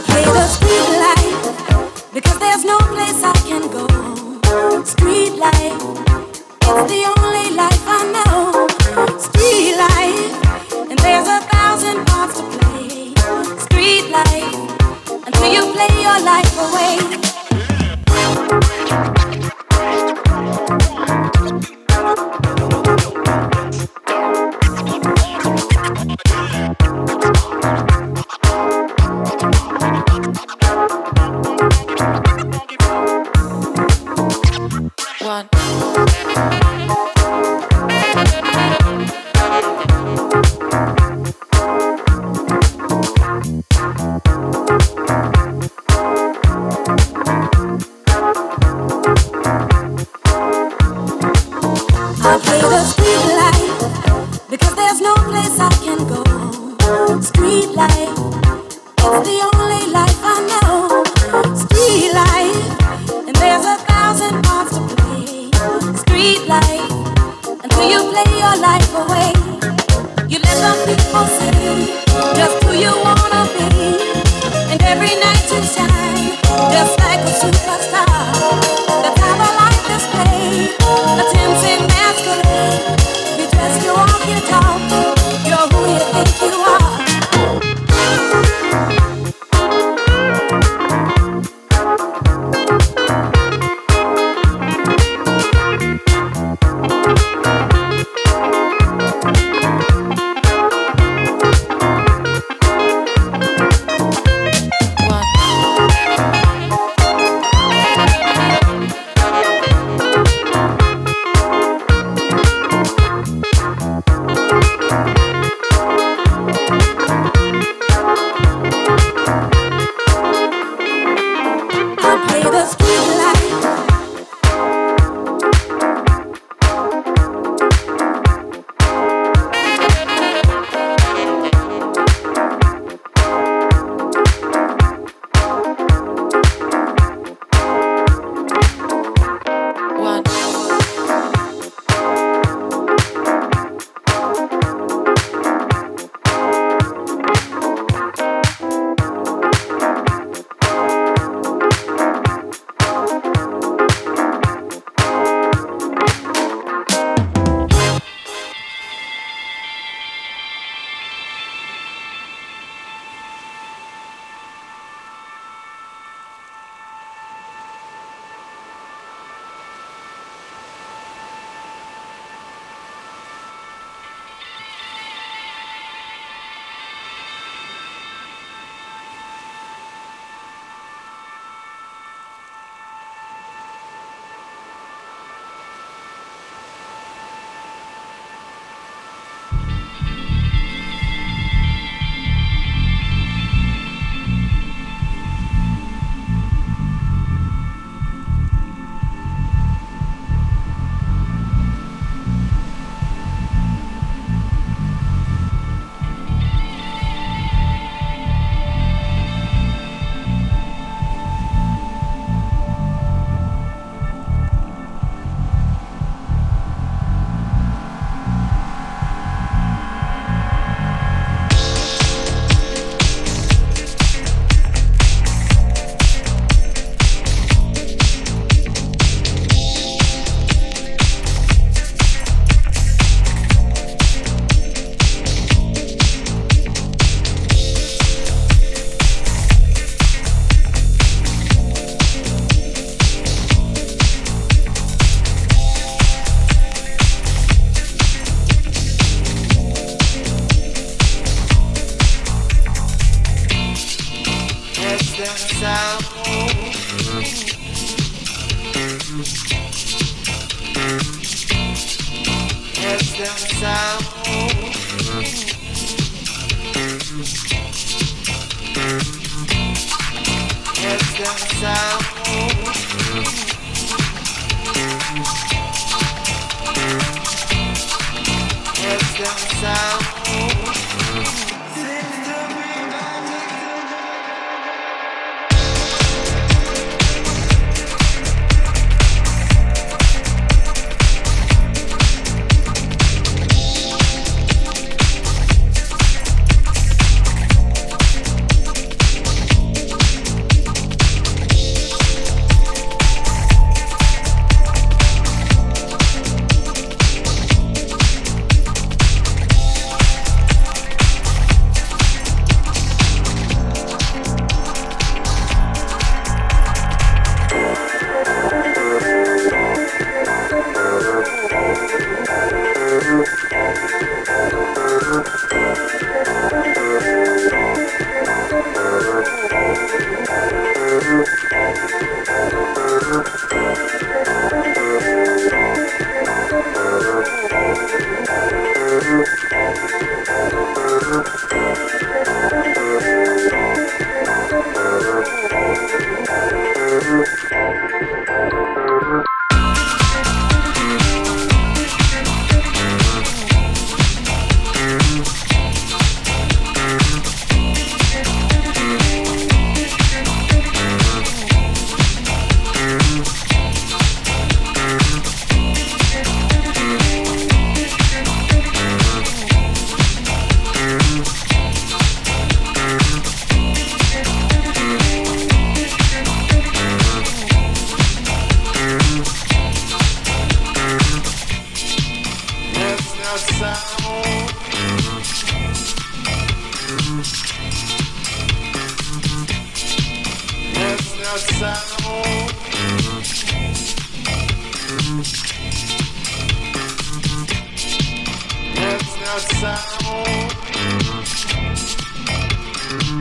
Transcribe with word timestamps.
play 0.00 0.24
the 0.24 0.73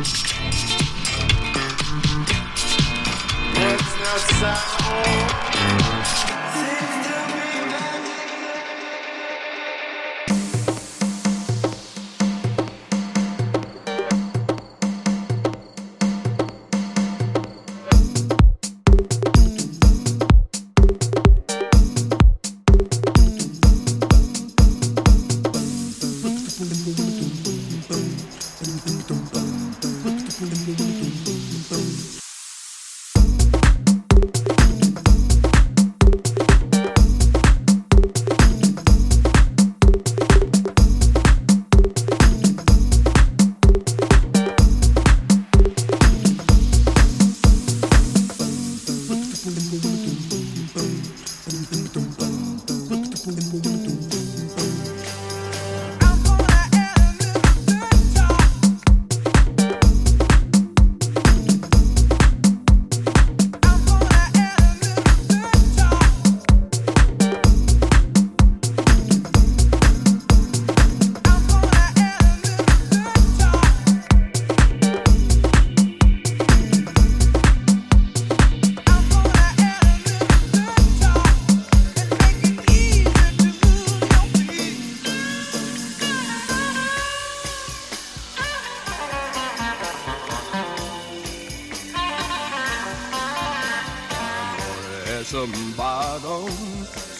It's 0.05 0.19
not 4.00 4.19
sound. 4.41 5.93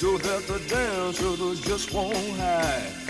that 0.04 0.46
the 0.48 0.60
dancers 0.68 1.62
just 1.62 1.94
won't 1.94 2.18
hide. 2.38 3.03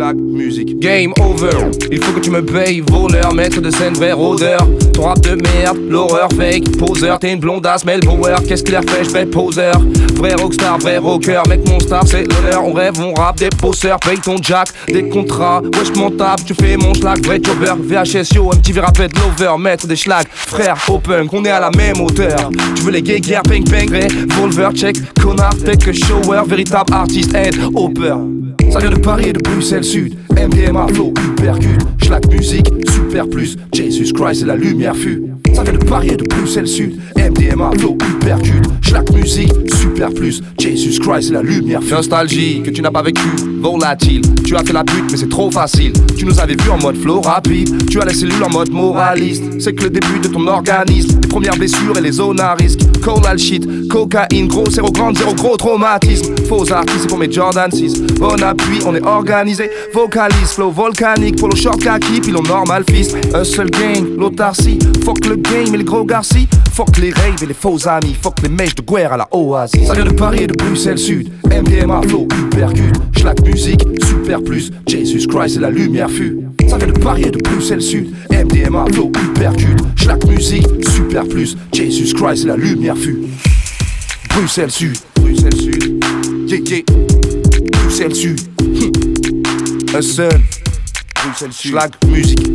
Game 0.00 1.12
over, 1.20 1.50
il 1.92 2.02
faut 2.02 2.12
que 2.12 2.20
tu 2.20 2.30
me 2.30 2.42
payes, 2.42 2.80
voleur, 2.80 3.34
maître 3.34 3.60
de 3.60 3.70
scène, 3.70 3.92
vraie 3.92 4.14
odeur. 4.14 4.66
Ton 4.94 5.02
rap 5.02 5.20
de 5.20 5.34
merde, 5.34 5.76
l'horreur 5.90 6.30
fake, 6.34 6.78
poseur, 6.78 7.18
t'es 7.18 7.34
une 7.34 7.38
blondasse, 7.38 7.84
Mel 7.84 8.00
Bauer, 8.00 8.42
qu'est-ce 8.48 8.64
qu'il 8.64 8.74
a 8.76 8.80
fait, 8.80 9.04
j'fais 9.04 9.26
poseur? 9.26 9.74
Vrai 10.14 10.34
rockstar, 10.36 10.78
vrai 10.78 10.96
rocker, 10.96 11.42
mec 11.50 11.68
mon 11.68 11.78
star, 11.80 12.06
c'est 12.06 12.22
l'honneur, 12.22 12.64
on 12.66 12.72
rêve, 12.72 12.94
on 12.98 13.12
rap, 13.12 13.36
des 13.36 13.50
poseurs, 13.50 14.00
paye 14.00 14.18
ton 14.18 14.36
jack, 14.40 14.68
des 14.88 15.06
contrats, 15.10 15.60
wesh 15.78 15.94
mon 15.94 16.10
tape, 16.10 16.46
tu 16.46 16.54
fais 16.54 16.78
mon 16.78 16.94
schlag, 16.94 17.22
vrai 17.26 17.38
jobber, 17.42 17.74
VHS, 17.78 18.34
yo, 18.34 18.50
MTV 18.54 18.80
rapette, 18.80 19.12
lover, 19.18 19.58
maître 19.58 19.86
des 19.86 19.96
schlags, 19.96 20.28
frère, 20.30 20.76
open, 20.88 21.28
qu'on 21.28 21.44
est 21.44 21.50
à 21.50 21.60
la 21.60 21.70
même 21.76 22.00
hauteur. 22.00 22.50
Tu 22.74 22.82
veux 22.84 22.92
les 22.92 23.02
gay 23.02 23.20
guerres, 23.20 23.42
ping 23.42 23.64
ping, 23.64 23.90
revolver, 23.92 24.72
check, 24.72 24.96
connard, 25.20 25.52
a 25.66 25.92
shower, 25.92 26.40
véritable 26.46 26.94
artiste, 26.94 27.34
head, 27.34 27.54
hopper. 27.74 28.14
Ça 28.70 28.78
vient 28.78 28.90
de 28.90 29.00
Paris 29.00 29.28
et 29.28 29.32
de 29.32 29.40
Bruxelles 29.40 29.84
Sud. 29.84 30.14
MDMA, 30.30 30.86
flow, 30.88 31.12
hypercute. 31.24 31.80
Schlag 32.02 32.30
musique, 32.30 32.68
super 32.88 33.28
plus. 33.28 33.56
Jesus 33.74 34.12
Christ 34.12 34.42
et 34.42 34.46
la 34.46 34.56
lumière 34.56 34.96
fut. 34.96 35.29
Ça 35.54 35.62
vient 35.62 35.72
de 35.72 35.84
Paris 35.84 36.10
et 36.12 36.16
de 36.16 36.24
Bruxelles 36.24 36.68
Sud. 36.68 36.98
MDMA, 37.16 37.70
flow, 37.78 37.96
hypercute. 38.22 38.64
Schlack 38.82 39.12
musique, 39.12 39.52
super 39.74 40.10
plus. 40.10 40.42
Jesus 40.58 40.98
Christ, 41.00 41.30
la 41.30 41.42
lumière. 41.42 41.80
Nostalgie 41.80 42.62
que 42.62 42.70
tu 42.70 42.82
n'as 42.82 42.90
pas 42.90 43.02
vécu. 43.02 43.28
Volatile, 43.60 44.22
tu 44.44 44.56
as 44.56 44.64
fait 44.64 44.72
la 44.72 44.82
butte, 44.82 45.10
mais 45.10 45.16
c'est 45.16 45.28
trop 45.28 45.50
facile. 45.50 45.92
Tu 46.16 46.24
nous 46.24 46.40
avais 46.40 46.54
vu 46.54 46.70
en 46.70 46.78
mode 46.78 46.96
flow 46.96 47.20
rapide. 47.20 47.86
Tu 47.88 48.00
as 48.00 48.04
les 48.04 48.14
cellules 48.14 48.42
en 48.42 48.50
mode 48.50 48.70
moraliste. 48.70 49.44
C'est 49.60 49.74
que 49.74 49.84
le 49.84 49.90
début 49.90 50.18
de 50.20 50.28
ton 50.28 50.46
organisme. 50.46 51.20
Les 51.22 51.28
premières 51.28 51.56
blessures 51.56 51.96
et 51.96 52.00
les 52.00 52.12
zones 52.12 52.40
à 52.40 52.54
risque. 52.54 52.80
Cola 53.02 53.36
shit, 53.36 53.66
cocaïne, 53.88 54.48
gros, 54.48 54.68
zéro 54.70 54.90
grande, 54.90 55.18
zéro 55.18 55.34
gros 55.34 55.56
traumatisme. 55.56 56.34
Faux 56.48 56.70
artistes, 56.72 57.00
c'est 57.02 57.08
pour 57.08 57.18
mes 57.18 57.30
Jordan 57.30 57.70
6. 57.70 58.02
Bon 58.18 58.42
appui, 58.42 58.80
on 58.86 58.94
est 58.94 59.06
organisé. 59.06 59.70
Vocalise, 59.94 60.52
flow 60.52 60.70
volcanique, 60.70 61.36
polo 61.36 61.56
short 61.56 61.80
kaki, 61.82 62.20
pilon 62.20 62.42
normal. 62.42 62.84
Un 63.34 63.44
seul 63.44 63.70
gang, 63.70 64.16
l'autarcie. 64.18 64.78
Fuck 65.04 65.26
le 65.26 65.36
game 65.40 65.74
et 65.74 65.78
les 65.78 65.84
gros 65.84 66.04
garcis. 66.04 66.48
Fuck 66.72 66.98
les 66.98 67.12
raves 67.12 67.42
et 67.42 67.46
les 67.46 67.54
faux 67.54 67.88
amis. 67.88 68.16
Fuck 68.20 68.42
les 68.42 68.48
mèches 68.48 68.74
de 68.74 68.82
guerre 68.82 69.12
à 69.12 69.16
la 69.16 69.28
oasis. 69.32 69.86
Ça 69.86 69.94
vient 69.94 70.04
de 70.04 70.12
Paris 70.12 70.44
et 70.44 70.46
de 70.46 70.54
Bruxelles 70.54 70.98
Sud. 70.98 71.30
MDMA, 71.44 72.00
flow, 72.08 72.28
hypercute. 72.32 72.94
Schlack 73.16 73.42
musique, 73.46 73.82
super 74.04 74.42
plus. 74.42 74.70
Jesus 74.86 75.26
Christ 75.26 75.56
et 75.56 75.60
la 75.60 75.70
lumière 75.70 76.10
fut. 76.10 76.38
Ça 76.68 76.78
vient 76.78 76.88
de 76.88 76.98
Paris 76.98 77.24
et 77.24 77.30
de 77.30 77.38
Bruxelles 77.38 77.82
Sud. 77.82 78.14
MDMA, 78.30 78.84
flow, 78.92 79.12
hypercute. 79.22 79.78
Schlack 79.96 80.24
musique, 80.26 80.66
super 80.88 81.24
plus. 81.24 81.56
Jesus 81.72 82.14
Christ 82.14 82.44
et 82.44 82.48
la 82.48 82.56
lumière 82.56 82.96
fut. 82.96 83.18
Bruxelles 84.30 84.70
Sud, 84.70 84.96
Bruxelles 85.16 85.56
Sud. 85.56 86.04
Yeah, 86.46 86.58
yeah. 86.58 86.82
Bruxelles 87.72 88.14
Sud. 88.14 88.40
Hum. 88.60 88.92
Un 89.94 90.02
seul. 90.02 90.40
Bruxelles 91.22 91.52
Sud. 91.52 91.70
Schlag 91.70 91.90
musique. 92.06 92.48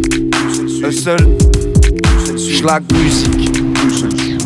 Un 0.83 0.91
seul. 0.91 1.64
Schlagmusik. 2.37 4.44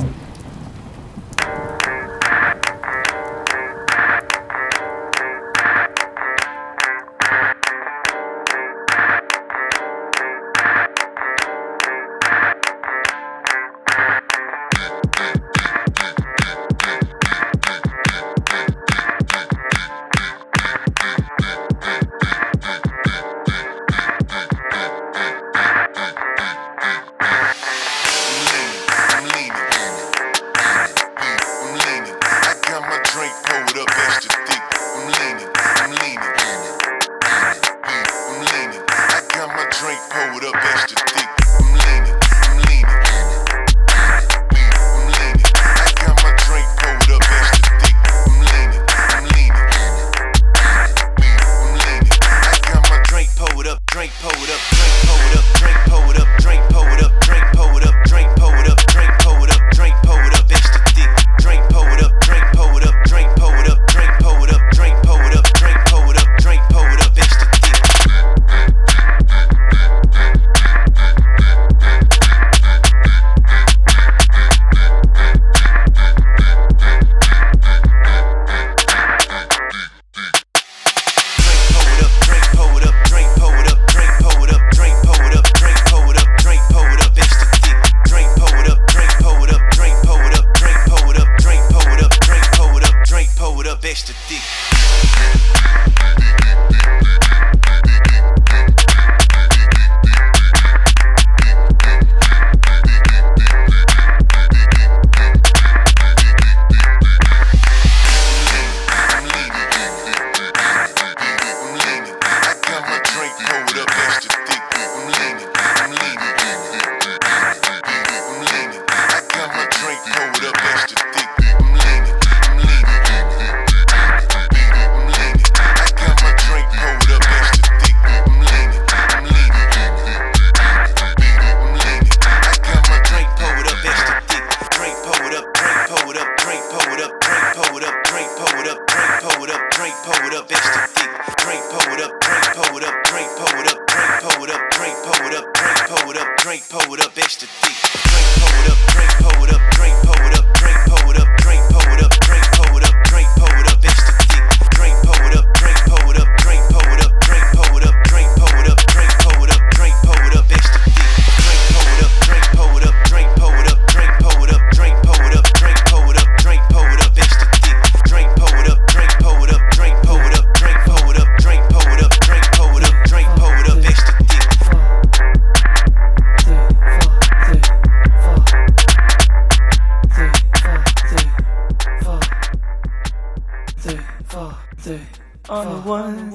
On 184.90 184.96
the 184.96 185.82
one 185.88 186.32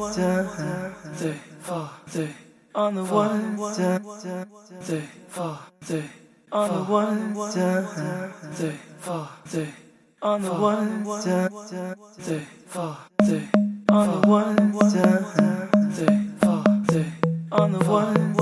three, 1.17 1.35
four, 1.59 1.91
three. 2.07 2.29
On 2.77 2.95
the 2.95 3.05
one 3.05 3.57
three, 4.81 5.03
four, 5.29 5.59
three. 5.83 6.05
On 6.53 6.69
the 6.69 6.85
one 6.85 7.35
three, 8.55 8.79
four, 9.01 9.29
three. 9.45 9.75
On 10.23 10.41
the 10.41 10.55
one 10.55 11.05
three, 12.21 12.47
four, 12.69 12.97
three. 13.25 13.49
On 13.89 14.13
the 14.13 14.29
one 14.29 14.73
three, 15.91 16.17
four, 16.39 16.65
three. 16.89 17.09
On 17.51 17.73
the 17.73 17.79
one 17.89 18.35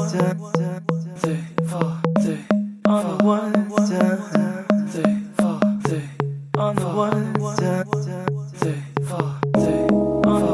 three, 1.22 1.44
four, 1.66 2.02
three. 2.20 2.44
On 2.84 3.06
the 3.08 3.24
one 3.24 3.70
three, 4.90 5.16
four, 5.38 5.60
three. 5.86 6.04
On 6.58 6.76
the 6.76 6.88
one 6.88 8.31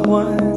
one 0.08 0.47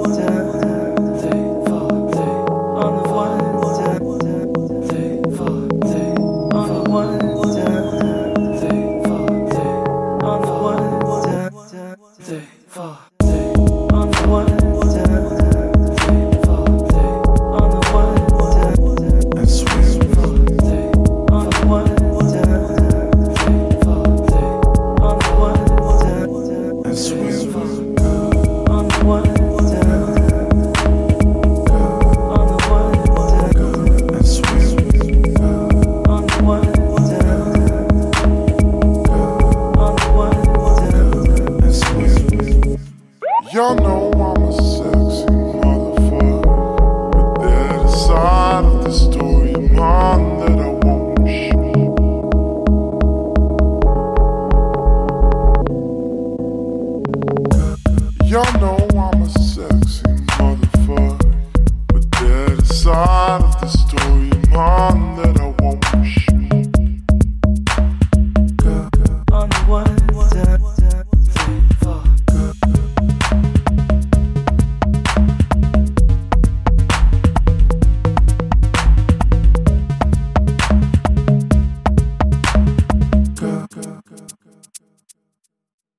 promises. 44.21 45.00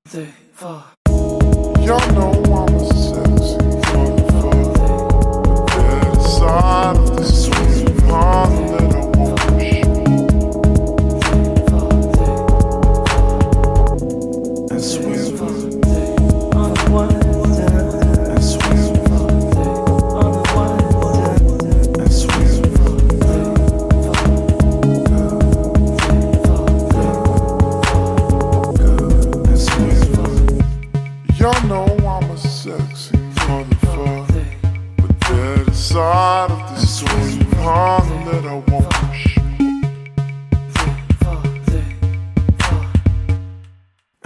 three, 0.07 0.35
four. 0.53 0.85
Y'all 1.81 2.13
know 2.13 2.33
I'm 2.53 2.75
a 2.75 2.79
sexy 2.93 3.59
motherfucker. 3.93 4.99
That 5.69 6.23
side 6.23 6.97
of 6.97 7.17
the 7.17 7.25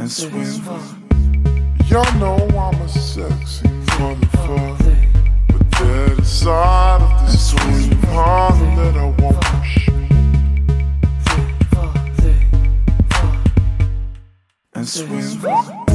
and 0.07 0.13
swim. 0.13 0.63
Y'all 1.89 2.19
know 2.21 2.37
I'm 2.57 2.81
a 2.81 2.89
sexy 2.89 3.67
motherfucker. 3.99 5.09
But 5.49 5.71
that 5.73 6.25
side 6.25 7.03
of 7.03 7.27
the 7.27 7.37
swing 7.37 7.99
part 8.03 8.55
that 8.77 8.97
I 8.97 9.07
won't 9.21 9.41
push. 9.41 9.89
And 14.75 14.89
swim. 14.89 15.86